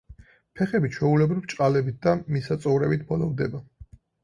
ფეხები 0.59 0.89
ჩვეულებრივ 0.95 1.43
ბრჭყალებით 1.43 2.01
და 2.07 2.15
მისაწოვრებით 2.39 3.07
ბოლოვდება. 3.13 3.65